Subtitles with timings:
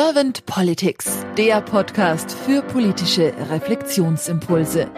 [0.00, 4.88] Servant Politics, der Podcast für politische Reflexionsimpulse.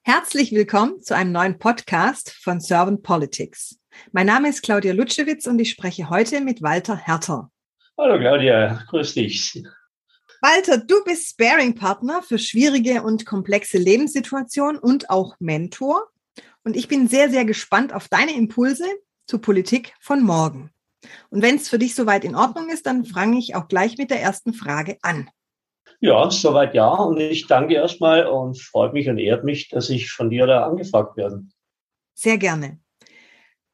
[0.00, 3.78] Herzlich willkommen zu einem neuen Podcast von Servant Politics.
[4.12, 7.50] Mein Name ist Claudia Lutschewitz und ich spreche heute mit Walter Herter.
[7.98, 9.62] Hallo Claudia, grüß dich.
[10.40, 16.08] Walter, du bist Sparing-Partner für schwierige und komplexe Lebenssituationen und auch Mentor.
[16.64, 18.86] Und ich bin sehr, sehr gespannt auf deine Impulse
[19.26, 20.70] zur Politik von morgen.
[21.30, 24.10] Und wenn es für dich soweit in Ordnung ist, dann fange ich auch gleich mit
[24.10, 25.28] der ersten Frage an.
[26.00, 26.88] Ja, soweit ja.
[26.88, 30.66] Und ich danke erstmal und freut mich und ehrt mich, dass ich von dir da
[30.66, 31.44] angefragt werde.
[32.14, 32.78] Sehr gerne.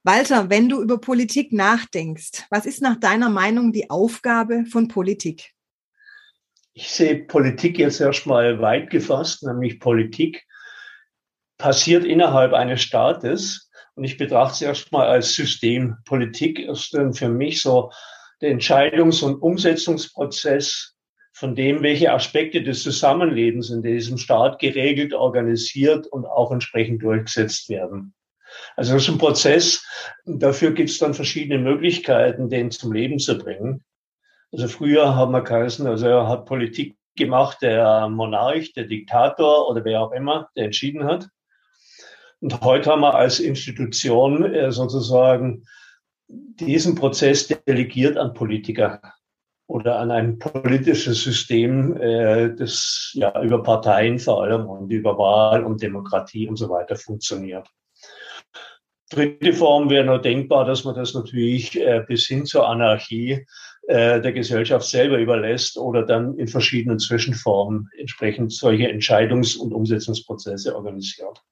[0.03, 5.53] Walter, wenn du über Politik nachdenkst, was ist nach deiner Meinung die Aufgabe von Politik?
[6.73, 10.47] Ich sehe Politik jetzt erstmal weit gefasst, nämlich Politik
[11.59, 13.70] passiert innerhalb eines Staates
[14.01, 15.99] und ich betrachte es erstmal als System.
[16.07, 17.93] Politik ist dann für mich so
[18.41, 20.95] der Entscheidungs- und Umsetzungsprozess
[21.35, 27.69] von dem, welche Aspekte des Zusammenlebens in diesem Staat geregelt, organisiert und auch entsprechend durchgesetzt
[27.69, 28.15] werden.
[28.75, 29.85] Also das ist ein Prozess.
[30.25, 33.85] Dafür gibt es dann verschiedene Möglichkeiten, den zum Leben zu bringen.
[34.51, 39.85] Also früher haben wir geheißen, also er hat Politik gemacht, der Monarch, der Diktator oder
[39.85, 41.29] wer auch immer, der entschieden hat.
[42.41, 45.67] Und heute haben wir als Institution äh, sozusagen
[46.29, 49.01] diesen Prozess delegiert an Politiker
[49.67, 55.65] oder an ein politisches System, äh, das ja über Parteien vor allem und über Wahl
[55.65, 57.69] und Demokratie und so weiter funktioniert.
[59.11, 63.47] Dritte Form wäre nur denkbar, dass man das natürlich äh, bis hin zur Anarchie
[63.89, 71.43] der Gesellschaft selber überlässt oder dann in verschiedenen Zwischenformen entsprechend solche Entscheidungs- und Umsetzungsprozesse organisiert.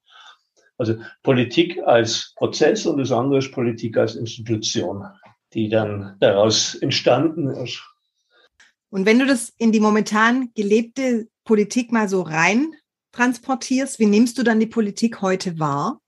[0.78, 5.04] Also Politik als Prozess und das andere ist Politik als Institution,
[5.52, 7.82] die dann daraus entstanden ist.
[8.91, 12.72] Und wenn du das in die momentan gelebte Politik mal so rein
[13.12, 16.00] transportierst, wie nimmst du dann die Politik heute wahr?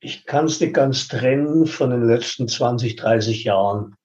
[0.00, 3.96] Ich kann es nicht ganz trennen von den letzten 20, 30 Jahren.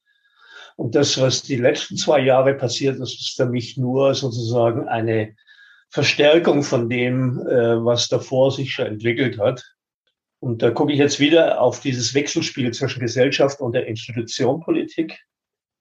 [0.76, 5.36] Und das, was die letzten zwei Jahre passiert ist, ist für mich nur sozusagen eine
[5.90, 9.64] Verstärkung von dem, äh, was davor sich schon entwickelt hat.
[10.40, 15.20] Und da gucke ich jetzt wieder auf dieses Wechselspiel zwischen Gesellschaft und der Institutionpolitik.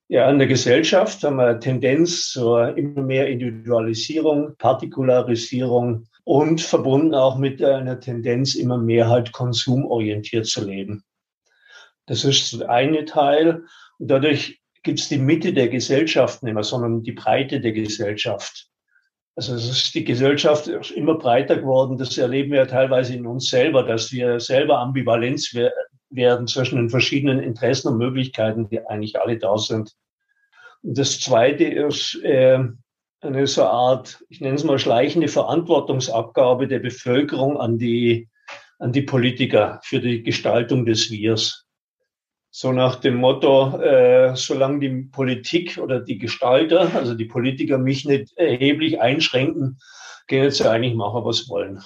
[0.08, 7.36] Ja, in der Gesellschaft haben wir Tendenz zur immer mehr Individualisierung, Partikularisierung und verbunden auch
[7.38, 11.04] mit einer Tendenz, immer mehr halt konsumorientiert zu leben.
[12.06, 13.64] Das ist der eine Teil.
[13.98, 18.68] Und dadurch gibt es die Mitte der Gesellschaft nicht mehr, sondern die Breite der Gesellschaft.
[19.36, 21.98] Also es ist die Gesellschaft immer breiter geworden.
[21.98, 25.54] Das erleben wir ja teilweise in uns selber, dass wir selber Ambivalenz
[26.08, 29.92] werden zwischen den verschiedenen Interessen und Möglichkeiten, die eigentlich alle da sind.
[30.82, 32.60] Und das Zweite ist äh,
[33.20, 38.28] eine so Art, ich nenne es mal schleichende Verantwortungsabgabe der Bevölkerung an die
[38.78, 41.65] an die Politiker für die Gestaltung des Wirs.
[42.50, 48.06] So nach dem Motto, äh, solange die Politik oder die Gestalter, also die Politiker mich
[48.06, 49.78] nicht erheblich einschränken,
[50.26, 51.82] können sie eigentlich machen, was wollen.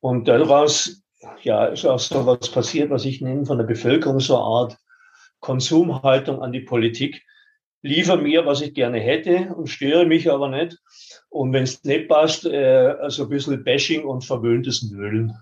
[0.00, 1.02] Und daraus
[1.42, 4.78] ja, ist auch so was passiert, was ich nenne von der Bevölkerung so eine Art
[5.40, 7.22] Konsumhaltung an die Politik.
[7.82, 10.78] Liefer mir, was ich gerne hätte und störe mich aber nicht.
[11.28, 15.36] Und wenn es nicht passt, äh, also ein bisschen Bashing und verwöhntes Nölen.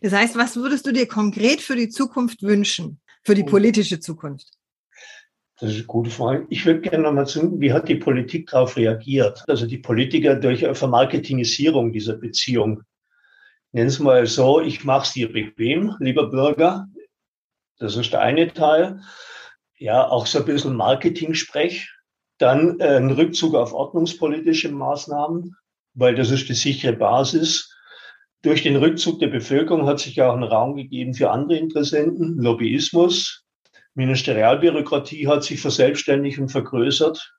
[0.00, 3.00] Das heißt, was würdest du dir konkret für die Zukunft wünschen?
[3.22, 4.48] Für die politische Zukunft?
[5.60, 6.46] Das ist eine gute Frage.
[6.50, 9.44] Ich würde gerne nochmal zu, wie hat die Politik darauf reagiert?
[9.48, 12.82] Also die Politiker durch eine Vermarketingisierung dieser Beziehung.
[13.70, 16.88] Nennen es mal so, ich mache es dir bequem, lieber Bürger.
[17.78, 19.00] Das ist der eine Teil.
[19.78, 21.88] Ja, auch so ein bisschen Marketing-Sprech.
[22.38, 25.54] Dann äh, ein Rückzug auf ordnungspolitische Maßnahmen,
[25.94, 27.71] weil das ist die sichere Basis
[28.42, 33.44] durch den Rückzug der Bevölkerung hat sich auch ein Raum gegeben für andere Interessenten, Lobbyismus.
[33.94, 37.34] Ministerialbürokratie hat sich verselbstständigt und vergrößert.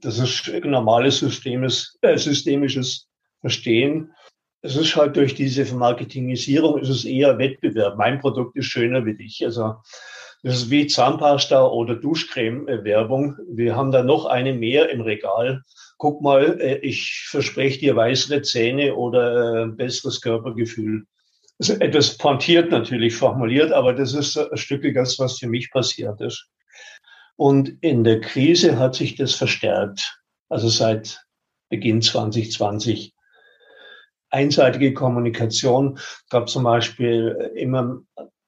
[0.00, 3.06] Das ist ein normales systemisches, äh, systemisches
[3.40, 4.12] Verstehen.
[4.62, 7.96] Es ist halt durch diese Vermarketingisierung ist es eher Wettbewerb.
[7.96, 9.42] Mein Produkt ist schöner wie dich.
[9.44, 9.76] Also
[10.42, 13.36] das ist wie Zahnpasta oder Duschcreme-Werbung.
[13.48, 15.62] Wir haben da noch eine mehr im Regal
[16.00, 21.04] guck mal, äh, ich verspreche dir weißere Zähne oder äh, besseres Körpergefühl.
[21.60, 26.20] Also etwas pointiert natürlich formuliert, aber das ist ein Stück das, was für mich passiert
[26.22, 26.48] ist.
[27.36, 30.18] Und in der Krise hat sich das verstärkt.
[30.48, 31.22] Also seit
[31.68, 33.12] Beginn 2020.
[34.30, 35.98] Einseitige Kommunikation
[36.30, 38.00] gab zum Beispiel immer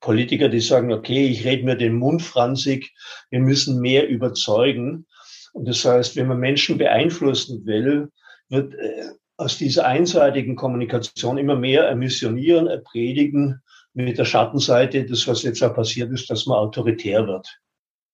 [0.02, 2.92] Politiker, die sagen, okay, ich rede mir den Mund franzig,
[3.30, 5.06] wir müssen mehr überzeugen.
[5.54, 8.10] Und das heißt, wenn man Menschen beeinflussen will,
[8.48, 9.04] wird äh,
[9.36, 13.62] aus dieser einseitigen Kommunikation immer mehr ermissionieren, erpredigen
[13.94, 17.46] mit der Schattenseite, das was jetzt auch passiert ist, dass man autoritär wird.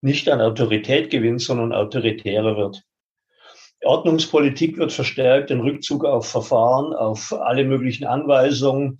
[0.00, 2.82] Nicht an Autorität gewinnt, sondern autoritärer wird.
[3.84, 8.98] Ordnungspolitik wird verstärkt, den Rückzug auf Verfahren, auf alle möglichen Anweisungen,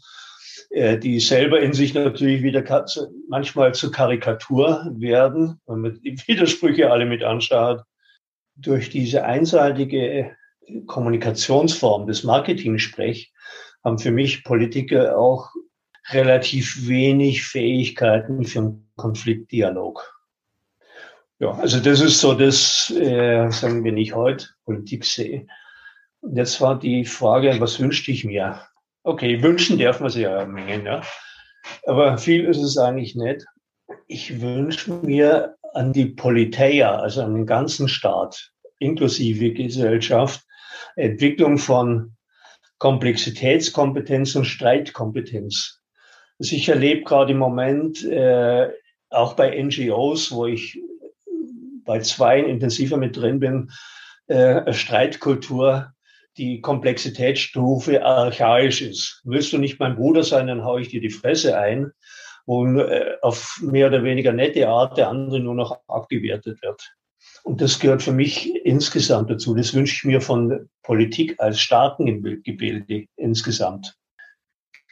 [0.70, 2.86] die selber in sich natürlich wieder
[3.28, 7.82] manchmal zur Karikatur werden, wenn man die Widersprüche alle mit anschaut.
[8.56, 10.36] Durch diese einseitige
[10.86, 13.32] Kommunikationsform des Marketing-Sprech
[13.84, 15.50] haben für mich Politiker auch
[16.10, 20.14] relativ wenig Fähigkeiten für einen Konfliktdialog.
[21.38, 25.46] Ja, also das ist so das, äh, sagen wir nicht heute, Politik sehe.
[26.20, 28.60] Und jetzt war die Frage, was wünschte ich mir?
[29.02, 31.02] Okay, wünschen darf man sich ja eine ja.
[31.86, 33.44] Aber viel ist es eigentlich nicht.
[34.06, 40.44] Ich wünsche mir an die Politeia, also an den ganzen Staat, inklusive Gesellschaft,
[40.96, 42.16] Entwicklung von
[42.78, 45.80] Komplexitätskompetenz und Streitkompetenz.
[46.38, 48.70] Also ich erlebe gerade im Moment äh,
[49.10, 50.80] auch bei NGOs, wo ich
[51.84, 53.70] bei zwei intensiver mit drin bin,
[54.26, 55.92] äh, Streitkultur,
[56.38, 59.20] die Komplexitätsstufe archaisch ist.
[59.25, 61.90] Willst du nicht mein Bruder sein, dann haue ich dir die Fresse ein,
[62.46, 66.82] wo äh, auf mehr oder weniger nette Art der andere nur noch abgewertet wird.
[67.43, 69.55] Und das gehört für mich insgesamt dazu.
[69.55, 73.96] Das wünsche ich mir von Politik als Staatengebilde insgesamt.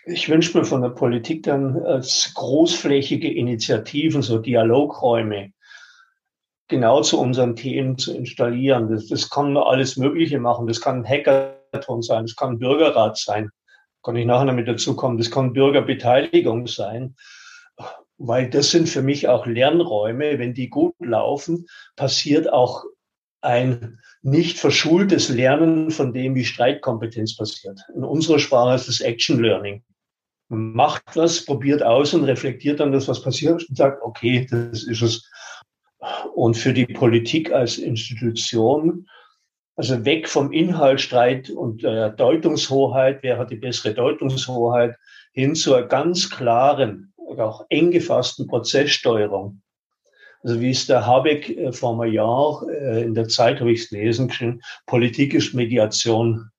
[0.04, 5.52] Ich wünsche mir von der Politik dann als großflächige Initiativen, so Dialogräume,
[6.68, 8.88] genau zu unseren Themen zu installieren.
[8.88, 10.66] Das, das kann alles Mögliche machen.
[10.66, 13.50] Das kann ein Hackathon sein, das kann ein Bürgerrat sein.
[14.02, 15.18] Kann ich nachher damit dazu kommen.
[15.18, 17.16] Das kann Bürgerbeteiligung sein.
[18.18, 20.38] Weil das sind für mich auch Lernräume.
[20.38, 21.66] Wenn die gut laufen,
[21.96, 22.84] passiert auch
[23.42, 27.80] ein nicht verschultes Lernen von dem, wie Streitkompetenz passiert.
[27.94, 29.84] In unserer Sprache ist das Action Learning.
[30.48, 34.84] Man macht was, probiert aus und reflektiert dann das, was passiert und sagt, okay, das
[34.84, 35.30] ist es.
[36.34, 39.08] Und für die Politik als Institution,
[39.76, 44.96] also weg vom Inhaltsstreit und der Deutungshoheit, wer hat die bessere Deutungshoheit,
[45.32, 49.60] hin zur ganz klaren, auch eng gefassten Prozesssteuerung.
[50.42, 53.82] Also wie es der Habeck äh, vor einem Jahr äh, in der Zeit habe ich
[53.82, 56.50] es lesen können, Politik ist Mediation.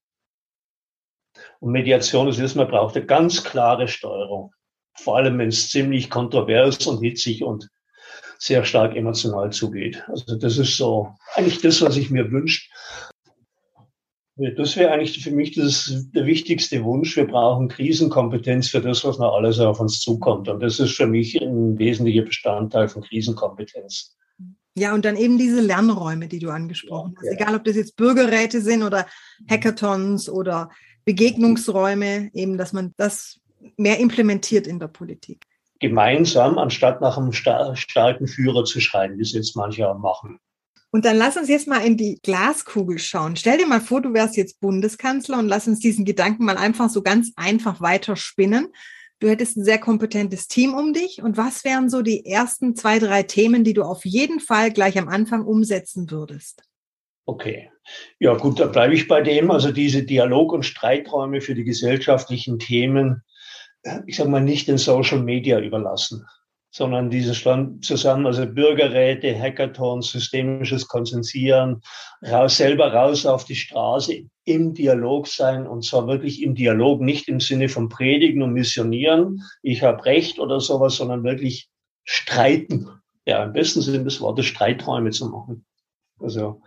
[1.60, 4.54] Und Mediation ist, man braucht eine ganz klare Steuerung.
[4.96, 7.70] Vor allem, wenn es ziemlich kontrovers und hitzig und
[8.40, 10.04] sehr stark emotional zugeht.
[10.08, 12.70] Also das ist so eigentlich das, was ich mir wünsche.
[14.56, 17.16] Das wäre eigentlich für mich das, der wichtigste Wunsch.
[17.16, 20.48] Wir brauchen Krisenkompetenz für das, was noch alles auf uns zukommt.
[20.48, 24.16] Und das ist für mich ein wesentlicher Bestandteil von Krisenkompetenz.
[24.78, 27.26] Ja, und dann eben diese Lernräume, die du angesprochen hast.
[27.26, 27.32] Ja.
[27.32, 29.08] Egal, ob das jetzt Bürgerräte sind oder
[29.50, 30.70] Hackathons oder
[31.04, 33.40] Begegnungsräume, eben, dass man das
[33.76, 35.47] mehr implementiert in der Politik
[35.80, 40.40] gemeinsam, anstatt nach einem starken Führer zu schreien, wie es jetzt manche machen.
[40.92, 43.36] Und dann lass uns jetzt mal in die Glaskugel schauen.
[43.36, 46.90] Stell dir mal vor, du wärst jetzt Bundeskanzler und lass uns diesen Gedanken mal einfach
[46.90, 48.70] so ganz einfach weiter spinnen.
[49.20, 51.22] Du hättest ein sehr kompetentes Team um dich.
[51.22, 54.98] Und was wären so die ersten zwei, drei Themen, die du auf jeden Fall gleich
[54.98, 56.64] am Anfang umsetzen würdest?
[57.26, 57.70] Okay.
[58.20, 59.52] Ja, gut, da bleibe ich bei dem.
[59.52, 63.24] Also diese Dialog- und Streiträume für die gesellschaftlichen Themen
[64.06, 66.26] ich sage mal, nicht den Social Media überlassen,
[66.72, 71.82] sondern diese Stand zusammen, also Bürgerräte, Hackathons, systemisches Konsensieren,
[72.24, 77.28] raus, selber raus auf die Straße, im Dialog sein und zwar wirklich im Dialog, nicht
[77.28, 81.70] im Sinne von Predigen und Missionieren, ich habe Recht oder sowas, sondern wirklich
[82.04, 82.90] streiten.
[83.26, 85.66] Ja, im besten Sinne des Wortes Streiträume zu machen.
[86.20, 86.62] Also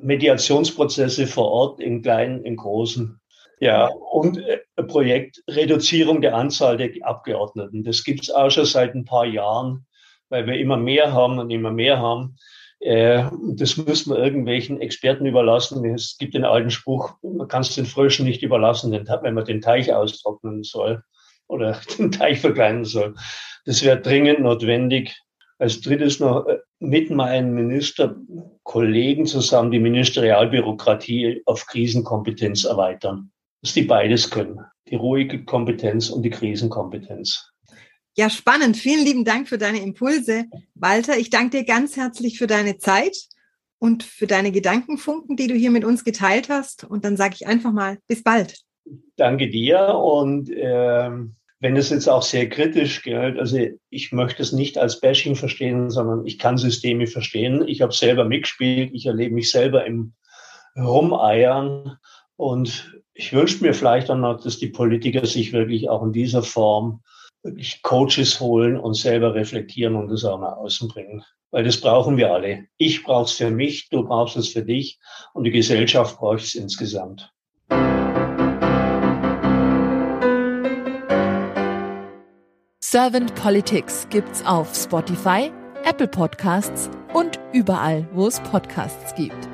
[0.00, 3.20] Mediationsprozesse vor Ort in kleinen, in großen
[3.64, 7.82] ja, und äh, Projekt Reduzierung der Anzahl der Abgeordneten.
[7.82, 9.86] Das gibt es auch schon seit ein paar Jahren,
[10.28, 12.36] weil wir immer mehr haben und immer mehr haben.
[12.80, 15.82] Äh, das müssen wir irgendwelchen Experten überlassen.
[15.94, 19.62] Es gibt den alten Spruch, man kann es den Fröschen nicht überlassen, wenn man den
[19.62, 21.02] Teich austrocknen soll
[21.48, 23.14] oder den Teich verkleinern soll.
[23.64, 25.18] Das wäre dringend notwendig.
[25.58, 33.30] Als drittes noch äh, mit meinen Ministerkollegen zusammen die Ministerialbürokratie auf Krisenkompetenz erweitern
[33.64, 34.60] dass die beides können.
[34.90, 37.50] Die ruhige Kompetenz und die Krisenkompetenz.
[38.14, 38.76] Ja, spannend.
[38.76, 40.44] Vielen lieben Dank für deine Impulse,
[40.74, 41.16] Walter.
[41.16, 43.16] Ich danke dir ganz herzlich für deine Zeit
[43.78, 46.84] und für deine Gedankenfunken, die du hier mit uns geteilt hast.
[46.84, 48.60] Und dann sage ich einfach mal, bis bald.
[49.16, 51.10] Danke dir und äh,
[51.60, 55.88] wenn es jetzt auch sehr kritisch gilt, also ich möchte es nicht als Bashing verstehen,
[55.88, 57.66] sondern ich kann Systeme verstehen.
[57.66, 60.12] Ich habe selber mitgespielt, ich erlebe mich selber im
[60.76, 61.96] Rumeiern
[62.36, 66.42] und ich wünsche mir vielleicht auch noch, dass die Politiker sich wirklich auch in dieser
[66.42, 67.00] Form
[67.42, 71.22] wirklich Coaches holen und selber reflektieren und das auch nach außen bringen.
[71.50, 72.66] Weil das brauchen wir alle.
[72.76, 74.98] Ich brauche es für mich, du brauchst es für dich
[75.32, 77.30] und die Gesellschaft braucht es insgesamt.
[82.82, 85.52] Servant Politics gibt's auf Spotify,
[85.84, 89.53] Apple Podcasts und überall, wo es Podcasts gibt.